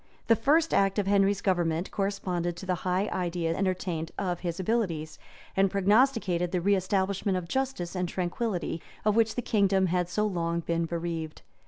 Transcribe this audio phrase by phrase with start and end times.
[0.25, 4.59] {1155.} The first act of Henry's government corresponded to the high idea entertained of his
[4.59, 5.19] abilities,
[5.55, 10.61] and prognosticated the reestablishment of justice and tranquillity, of which the kingdom had so long
[10.61, 11.43] been bereaved.